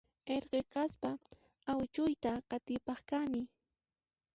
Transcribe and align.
Irqi 0.35 0.59
kaspaqa 0.73 1.31
awichuyta 1.69 2.31
qatipaq 2.49 2.99
kani 3.09 3.41